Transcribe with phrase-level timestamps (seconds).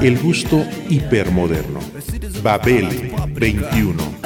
[0.00, 1.80] El gusto hipermoderno.
[2.42, 2.88] Babel
[3.34, 4.18] 21.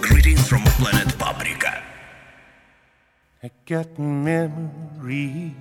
[0.00, 1.82] Greetings from planet Paprika.
[3.42, 5.52] I got memories.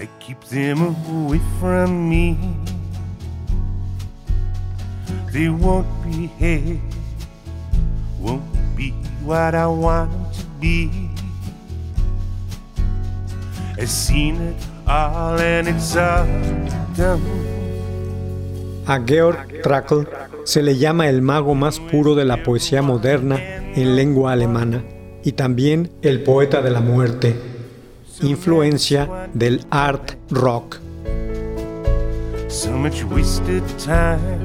[0.00, 2.36] I keep them away from me.
[5.32, 6.80] They won't be here,
[8.18, 8.42] won't
[8.76, 8.90] be
[9.22, 10.90] what I want to be.
[13.78, 15.68] I've seen it and.
[18.86, 20.08] A Georg Trakl
[20.44, 23.38] se le llama el mago más puro de la poesía moderna
[23.74, 24.82] en lengua alemana
[25.22, 27.36] y también el poeta de la muerte,
[28.20, 30.80] influencia del art rock.
[32.48, 34.40] So much wasted time.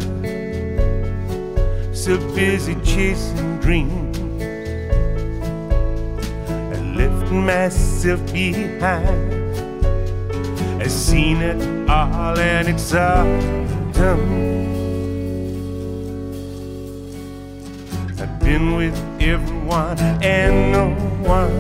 [1.92, 4.20] So busy chasing dreams.
[6.48, 9.45] I left myself behind.
[10.96, 13.28] Seen it all and it's done.
[18.18, 20.90] I've been with everyone and no
[21.28, 21.52] one.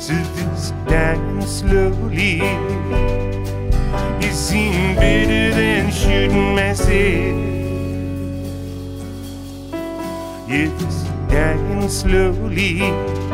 [0.00, 2.40] So this dying slowly
[4.20, 6.90] It seemed better than shooting myself
[10.48, 13.29] Yes, dying slowly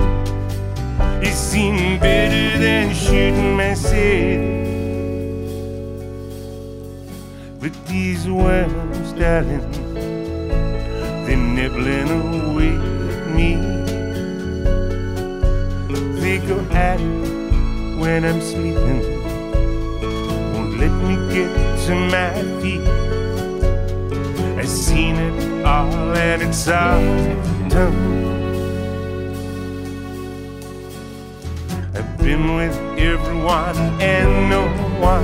[1.28, 4.42] It seemed better than shooting myself
[7.60, 9.70] But these worms, darling
[11.24, 12.74] They're nibbling away
[13.12, 13.76] at me
[16.26, 16.98] they go at
[18.00, 19.00] when I'm sleeping.
[20.52, 21.50] Won't let me get
[21.86, 22.86] to my feet.
[24.58, 28.45] I've seen it all and it's all done.
[32.26, 34.66] Been with everyone and no
[34.98, 35.22] one.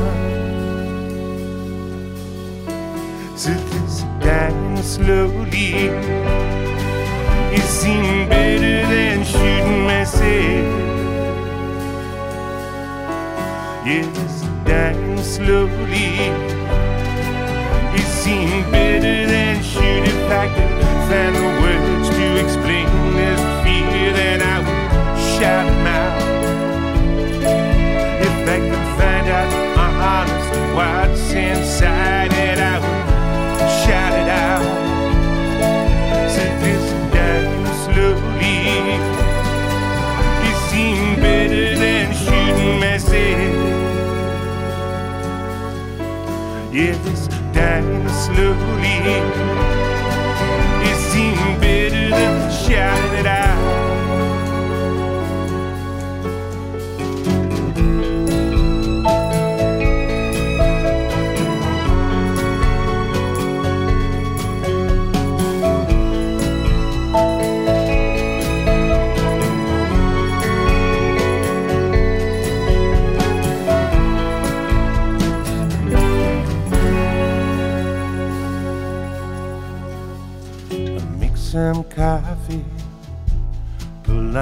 [3.37, 5.91] So this dying slowly.
[7.59, 10.23] It seemed better than shooting myself.
[13.85, 16.31] Yes, dying slowly.
[17.99, 20.47] It seemed better than shooting if I
[21.09, 22.87] find the words to explain
[23.19, 25.72] this fear that I would shout
[33.85, 34.63] shout it out.
[36.63, 36.85] This
[37.85, 38.63] slowly.
[41.21, 43.15] Better than shooting myself.
[46.73, 49.72] Yes, dying slowly.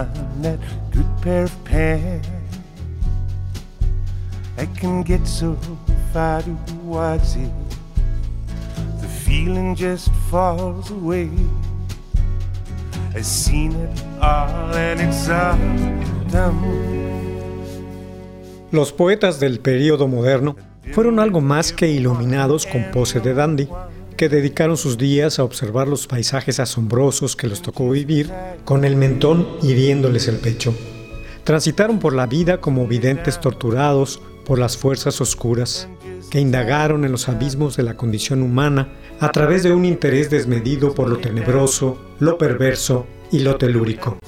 [0.01, 0.59] On that
[0.91, 2.29] good pair of pants.
[4.59, 5.57] I can get so
[6.13, 7.51] far towards it,
[9.01, 11.31] the feeling just falls away.
[13.15, 15.57] I've seen it all and it's all
[16.31, 16.91] done.
[18.71, 20.57] Los poetas del período moderno
[20.93, 23.69] fueron algo más que iluminados con pose de dandy,
[24.21, 28.31] que dedicaron sus días a observar los paisajes asombrosos que les tocó vivir
[28.67, 30.75] con el mentón hiriéndoles el pecho.
[31.43, 35.89] Transitaron por la vida como videntes torturados por las fuerzas oscuras,
[36.31, 40.95] que indagaron en los abismos de la condición humana a través de un interés desmedido
[40.95, 44.19] por lo tenebroso, lo perverso y lo telúrico.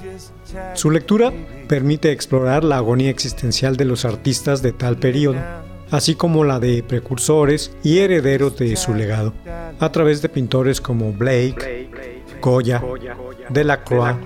[0.73, 1.35] Su lectura
[1.69, 5.41] permite explorar la agonía existencial de los artistas de tal periodo,
[5.93, 9.35] así como la de precursores y herederos de su legado,
[9.79, 11.91] a través de pintores como Blake,
[12.41, 12.83] Goya,
[13.51, 14.17] Delacroix,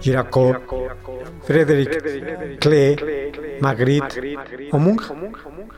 [0.00, 0.60] Giracault,
[1.46, 2.96] Frédéric Klee,
[3.60, 4.38] Magritte
[4.72, 5.02] o Munch,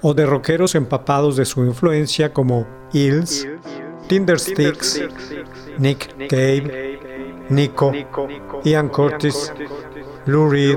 [0.01, 3.49] o de rockeros empapados de su influencia como Hills,
[4.07, 5.03] Tindersticks,
[5.79, 7.01] Nick Cave,
[7.51, 7.93] Nico,
[8.65, 9.53] Ian Curtis,
[10.27, 10.77] Lou Reed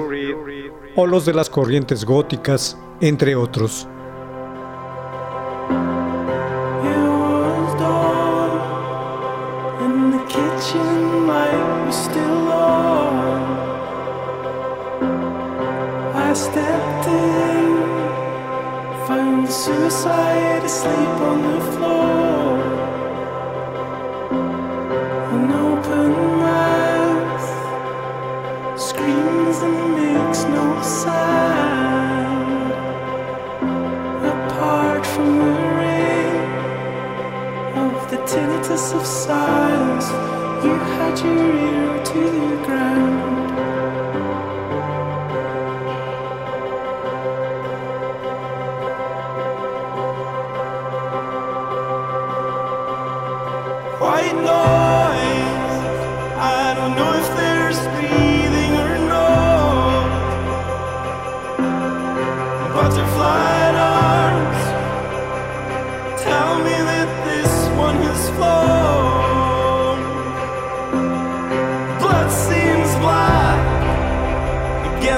[0.95, 3.87] o los de las corrientes góticas, entre otros.
[28.79, 31.38] Screams and makes no sound.
[38.69, 40.09] Tinnitus of silence,
[40.63, 43.18] you had your ear to the ground.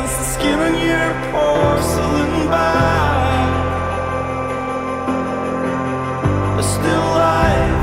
[0.01, 3.49] Against the skin on your porcelain back.
[6.55, 7.75] But still life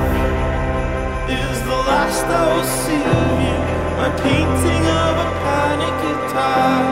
[1.29, 3.59] is the last I will see of you.
[3.99, 6.85] My painting of a panic attack.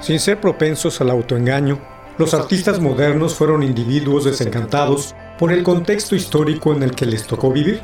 [0.00, 1.80] Sin ser propensos al autoengaño,
[2.18, 7.50] los artistas modernos fueron individuos desencantados por el contexto histórico en el que les tocó
[7.50, 7.82] vivir.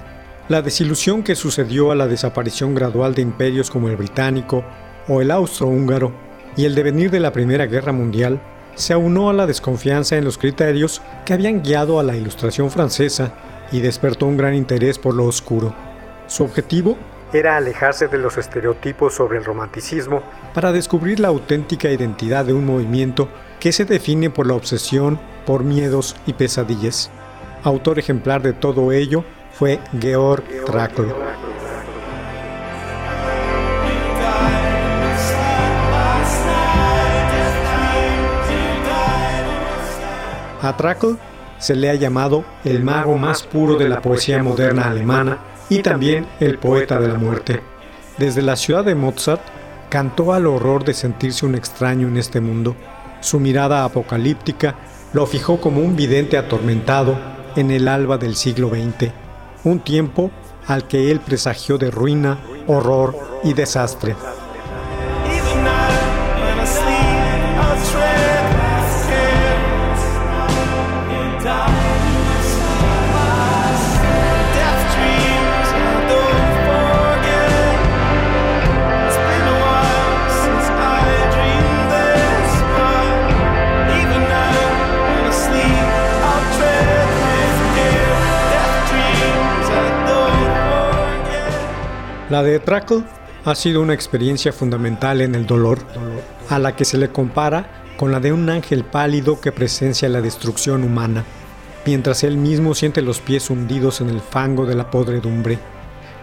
[0.49, 4.65] La desilusión que sucedió a la desaparición gradual de imperios como el británico
[5.07, 6.13] o el austrohúngaro
[6.57, 8.41] y el devenir de la Primera Guerra Mundial
[8.75, 13.33] se aunó a la desconfianza en los criterios que habían guiado a la ilustración francesa
[13.71, 15.75] y despertó un gran interés por lo oscuro.
[16.27, 16.99] Su objetivo
[17.33, 20.23] era alejarse de los estereotipos sobre el romanticismo
[20.55, 23.29] para descubrir la auténtica identidad de un movimiento
[23.61, 27.11] que se define por la obsesión por miedos y pesadillas.
[27.63, 31.07] Autor ejemplar de todo ello fue Georg Trakl.
[40.63, 41.17] A Trakl
[41.59, 45.39] se le ha llamado el mago más puro de la poesía moderna alemana
[45.69, 47.61] y también el poeta de la muerte.
[48.19, 49.43] Desde la ciudad de Mozart,
[49.89, 52.75] cantó al horror de sentirse un extraño en este mundo.
[53.21, 54.75] Su mirada apocalíptica
[55.13, 57.19] lo fijó como un vidente atormentado
[57.57, 59.13] en el alba del siglo XX,
[59.65, 60.31] un tiempo
[60.67, 64.17] al que él presagió de ruina, horror y desastre.
[92.33, 93.05] La de Trakl
[93.45, 95.81] ha sido una experiencia fundamental en el dolor,
[96.49, 100.23] a la que se le compara con la de un ángel pálido que presencia la
[100.23, 101.27] destrucción humana,
[101.85, 105.59] mientras él mismo siente los pies hundidos en el fango de la podredumbre,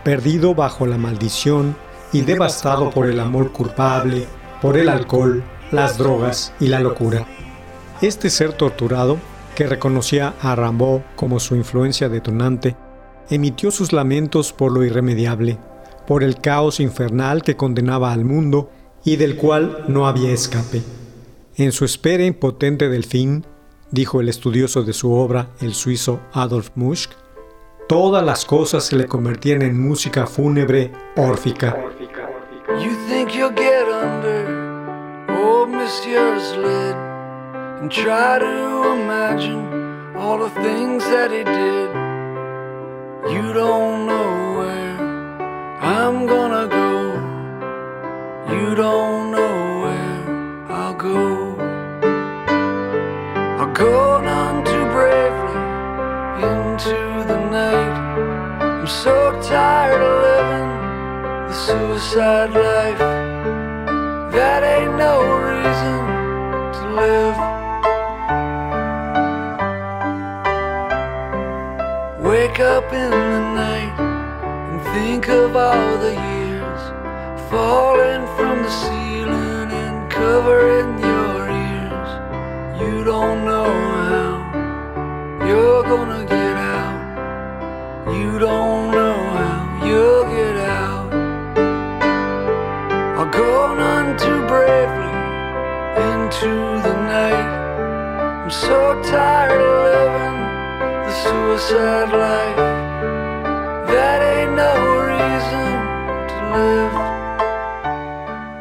[0.03, 1.75] perdido bajo la maldición
[2.11, 4.25] y devastado por el amor culpable,
[4.63, 7.27] por el alcohol, las drogas y la locura.
[8.01, 9.19] Este ser torturado,
[9.53, 12.75] que reconocía a Rimbaud como su influencia detonante,
[13.29, 15.59] emitió sus lamentos por lo irremediable,
[16.09, 18.71] por el caos infernal que condenaba al mundo
[19.05, 20.81] y del cual no había escape.
[21.55, 23.45] En su espera impotente del fin,
[23.91, 27.11] dijo el estudioso de su obra, el suizo Adolf Muschk,
[27.87, 31.77] todas las cosas se le convertían en música fúnebre órfica.
[32.79, 34.47] You think you'll get under
[35.29, 35.69] old
[37.81, 41.89] and try to imagine all the things that he did.
[43.31, 44.48] You don't know
[45.89, 46.91] I'm gonna go.
[48.53, 50.21] You don't know where
[50.69, 51.55] I'll go.
[53.59, 55.59] I'll go none too bravely
[56.51, 56.97] into
[57.31, 57.95] the night.
[58.61, 60.69] I'm so tired of living
[61.47, 62.99] the suicide life.
[64.35, 65.15] That ain't no
[65.49, 65.99] reason
[66.75, 67.37] to live.
[72.23, 73.88] Wake up in the night
[74.93, 76.81] think of all the years
[77.51, 82.11] falling from the ceiling and covering your ears.
[82.81, 83.71] You don't know
[84.09, 84.31] how
[85.47, 86.97] you're gonna get out.
[88.17, 91.13] You don't know how you'll get out.
[93.17, 95.13] I'll go none too bravely
[96.13, 96.51] into
[96.87, 97.49] the night.
[98.43, 100.39] I'm so tired of living
[101.05, 102.58] the suicide life.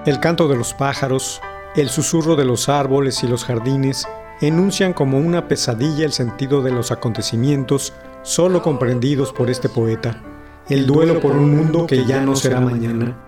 [0.09, 1.43] El canto de los pájaros,
[1.77, 4.09] el susurro de los árboles y los jardines
[4.41, 10.23] enuncian como una pesadilla el sentido de los acontecimientos solo comprendidos por este poeta,
[10.71, 13.19] el duelo por un mundo que ya no será mañana,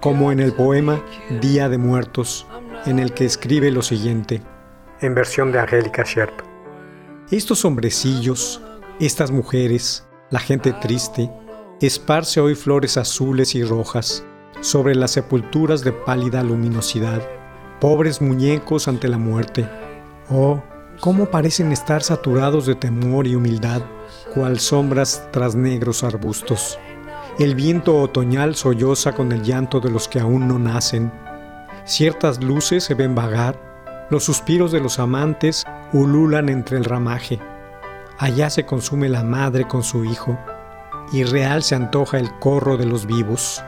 [0.00, 1.04] como en el poema
[1.42, 2.46] Día de Muertos,
[2.86, 4.40] en el que escribe lo siguiente,
[5.02, 6.40] en versión de Angélica Sherp.
[7.30, 8.62] Estos hombrecillos,
[8.98, 11.30] estas mujeres, la gente triste,
[11.82, 14.24] esparce hoy flores azules y rojas,
[14.60, 17.22] sobre las sepulturas de pálida luminosidad,
[17.80, 19.68] pobres muñecos ante la muerte.
[20.28, 20.62] Oh,
[21.00, 23.82] cómo parecen estar saturados de temor y humildad,
[24.34, 26.78] cual sombras tras negros arbustos.
[27.38, 31.10] El viento otoñal solloza con el llanto de los que aún no nacen.
[31.84, 33.58] Ciertas luces se ven vagar,
[34.10, 37.38] los suspiros de los amantes ululan entre el ramaje.
[38.18, 40.38] Allá se consume la madre con su hijo,
[41.12, 43.62] y real se antoja el corro de los vivos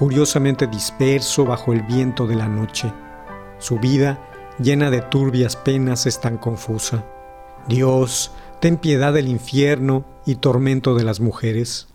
[0.00, 2.90] curiosamente disperso bajo el viento de la noche.
[3.58, 4.18] Su vida,
[4.58, 7.04] llena de turbias penas, es tan confusa.
[7.68, 11.88] Dios, ten piedad del infierno y tormento de las mujeres,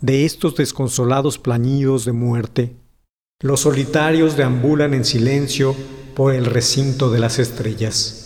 [0.00, 2.76] de estos desconsolados plañidos de muerte.
[3.40, 5.74] Los solitarios deambulan en silencio
[6.14, 8.17] por el recinto de las estrellas.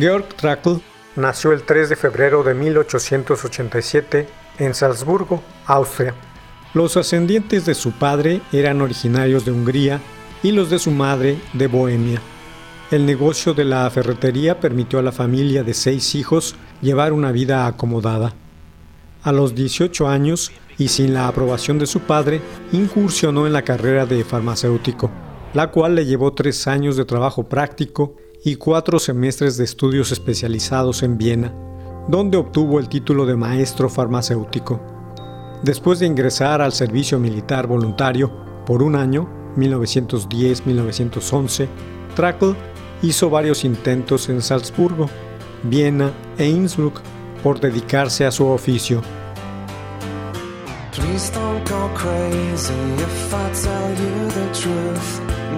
[0.00, 0.80] Georg Trakl
[1.14, 4.26] nació el 3 de febrero de 1887
[4.58, 6.14] en Salzburgo, Austria.
[6.72, 10.00] Los ascendientes de su padre eran originarios de Hungría
[10.42, 12.22] y los de su madre de Bohemia.
[12.90, 17.66] El negocio de la ferretería permitió a la familia de seis hijos llevar una vida
[17.66, 18.32] acomodada.
[19.22, 22.40] A los 18 años y sin la aprobación de su padre,
[22.72, 25.10] incursionó en la carrera de farmacéutico,
[25.52, 31.02] la cual le llevó tres años de trabajo práctico y cuatro semestres de estudios especializados
[31.02, 31.54] en Viena,
[32.08, 34.80] donde obtuvo el título de maestro farmacéutico.
[35.62, 38.30] Después de ingresar al servicio militar voluntario
[38.64, 41.68] por un año, 1910-1911,
[42.16, 42.54] Trakl
[43.02, 45.08] hizo varios intentos en Salzburgo,
[45.62, 47.00] Viena e Innsbruck
[47.42, 49.02] por dedicarse a su oficio.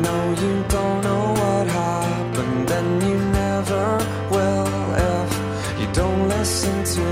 [0.02, 2.51] No, you don't know what happened,
[4.30, 4.68] will
[5.16, 5.30] if
[5.80, 7.06] you don't listen to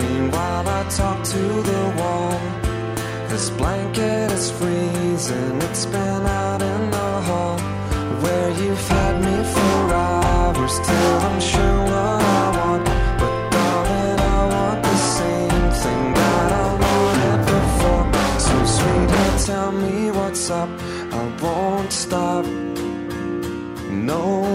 [0.00, 2.40] me while I talk to the wall.
[3.28, 7.58] This blanket is freezing, it's been out in the hall
[8.22, 12.84] where you've had me for hours till I'm sure what I want.
[13.20, 18.06] But darling, I want the same thing that I wanted before.
[18.46, 20.70] So sweetheart, tell me what's up.
[21.12, 22.44] I won't stop.
[23.90, 24.49] No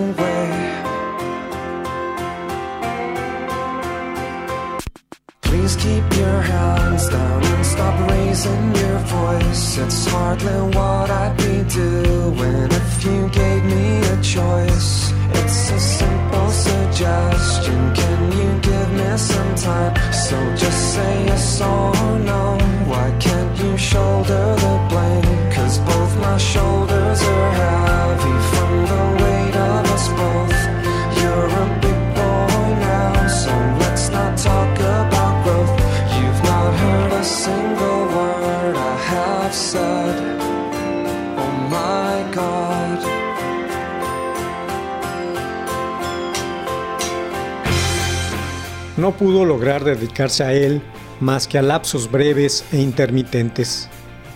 [8.36, 9.78] raising your voice.
[9.78, 12.75] It's hardly what I'd be doing
[49.06, 50.82] No pudo lograr dedicarse a él
[51.20, 53.88] más que a lapsos breves e intermitentes.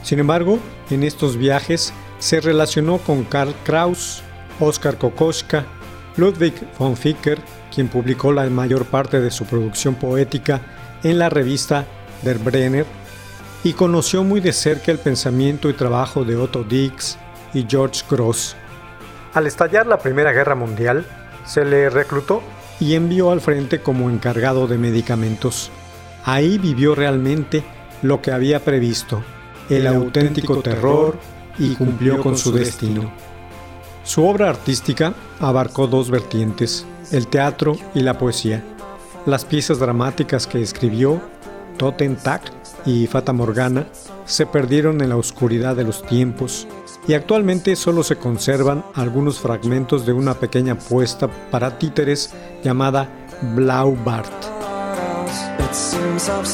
[0.04, 0.60] Sin embargo,
[0.92, 4.22] en estos viajes se relacionó con Karl Kraus,
[4.60, 5.66] Oskar Kokoschka,
[6.18, 7.40] Ludwig von Ficker,
[7.74, 10.62] quien publicó la mayor parte de su producción poética
[11.02, 11.88] en la revista
[12.22, 12.86] Der Brenner,
[13.64, 17.18] y conoció muy de cerca el pensamiento y trabajo de Otto Dix
[17.56, 18.56] y George Gross.
[19.34, 21.08] Al estallar la Primera Guerra Mundial,
[21.44, 22.44] se le reclutó
[22.80, 25.72] y envió al frente como encargado de medicamentos.
[26.24, 27.64] Ahí vivió realmente
[28.02, 29.24] lo que había previsto,
[29.70, 31.18] el auténtico terror,
[31.58, 33.12] y cumplió con su destino.
[34.04, 38.64] Su obra artística abarcó dos vertientes, el teatro y la poesía.
[39.26, 41.22] Las piezas dramáticas que escribió,
[41.78, 42.44] Toten Tak
[42.86, 43.88] y Fata Morgana,
[44.26, 46.68] se perdieron en la oscuridad de los tiempos
[47.08, 52.34] y actualmente solo se conservan algunos fragmentos de una pequeña puesta para títeres
[52.64, 53.10] llamada
[53.56, 54.32] Blaubart.
[55.60, 56.48] It seems I've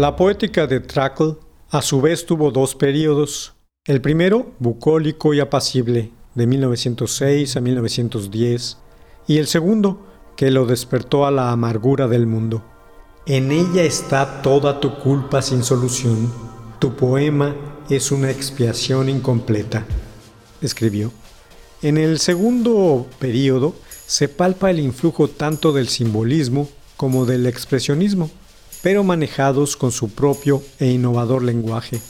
[0.00, 1.36] La poética de Trackle
[1.68, 3.52] a su vez tuvo dos periodos.
[3.84, 8.78] El primero, bucólico y apacible, de 1906 a 1910,
[9.26, 10.06] y el segundo,
[10.38, 12.64] que lo despertó a la amargura del mundo.
[13.26, 16.32] En ella está toda tu culpa sin solución.
[16.78, 17.54] Tu poema
[17.90, 19.84] es una expiación incompleta,
[20.62, 21.12] escribió.
[21.82, 23.74] En el segundo periodo
[24.06, 28.30] se palpa el influjo tanto del simbolismo como del expresionismo,
[28.82, 32.00] pero manejados con su propio e innovador lenguaje.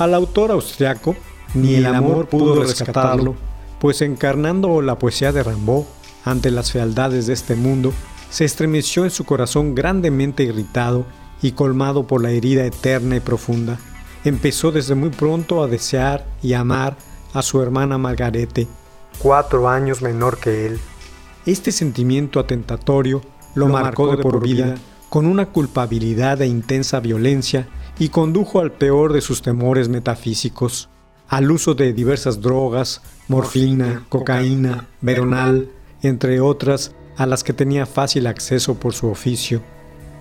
[0.00, 1.14] Al autor austriaco
[1.52, 3.34] ni el amor pudo rescatarlo,
[3.78, 5.84] pues encarnando la poesía de Rimbaud
[6.24, 7.92] ante las fealdades de este mundo,
[8.30, 11.04] se estremeció en su corazón grandemente irritado
[11.42, 13.78] y colmado por la herida eterna y profunda.
[14.24, 16.96] Empezó desde muy pronto a desear y amar
[17.34, 18.68] a su hermana Margarete,
[19.18, 20.80] cuatro años menor que él.
[21.44, 23.20] Este sentimiento atentatorio
[23.54, 24.76] lo, marcó de por vida
[25.10, 27.68] con una culpabilidad e intensa violencia
[28.00, 30.88] y condujo al peor de sus temores metafísicos,
[31.28, 35.68] al uso de diversas drogas, morfina, cocaína, veronal,
[36.02, 39.60] entre otras a las que tenía fácil acceso por su oficio,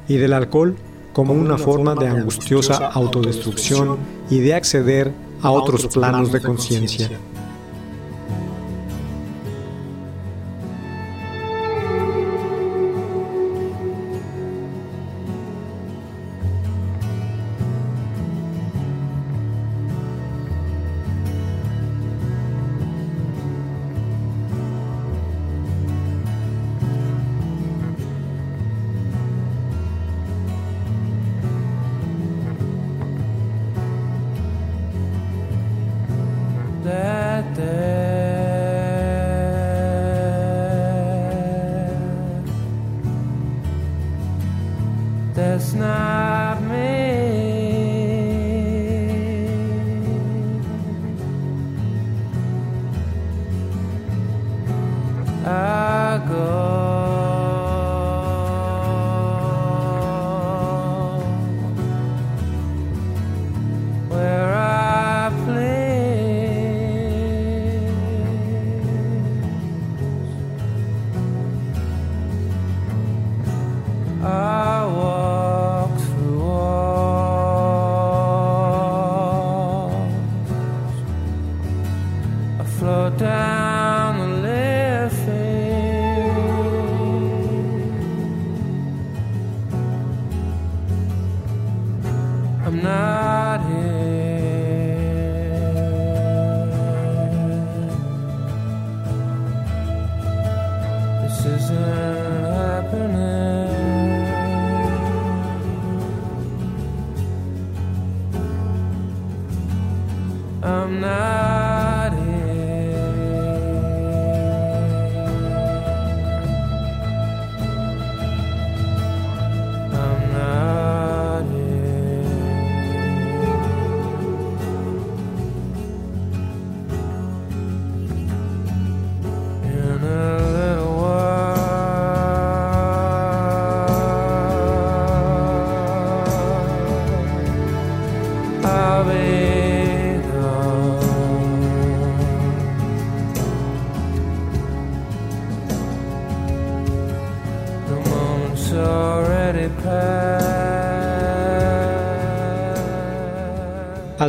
[0.09, 0.75] y del alcohol
[1.13, 3.97] como una forma de angustiosa autodestrucción
[4.29, 7.09] y de acceder a otros planos de conciencia.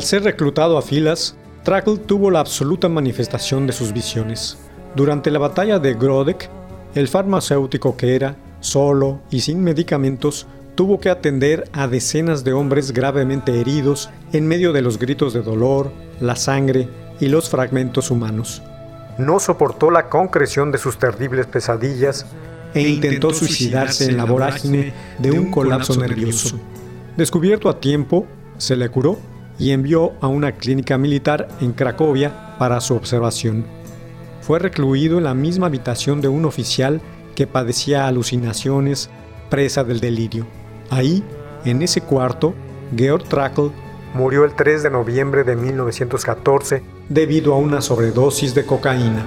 [0.00, 4.56] Al ser reclutado a filas, Trackle tuvo la absoluta manifestación de sus visiones.
[4.96, 6.48] Durante la batalla de Grodek,
[6.94, 12.92] el farmacéutico que era, solo y sin medicamentos, tuvo que atender a decenas de hombres
[12.92, 16.88] gravemente heridos en medio de los gritos de dolor, la sangre
[17.20, 18.62] y los fragmentos humanos.
[19.18, 22.24] No soportó la concreción de sus terribles pesadillas
[22.72, 26.58] e intentó suicidarse en la vorágine de un colapso nervioso.
[27.18, 29.18] Descubierto a tiempo, se le curó
[29.61, 33.64] y envió a una clínica militar en Cracovia para su observación.
[34.40, 37.01] Fue recluido en la misma habitación de un oficial
[37.37, 39.11] que padecía alucinaciones,
[39.51, 40.46] presa del delirio.
[40.88, 41.23] Ahí,
[41.64, 42.55] en ese cuarto,
[42.96, 43.70] Georg Trakl
[44.14, 49.27] murió el 3 de noviembre de 1914 debido a una sobredosis de cocaína.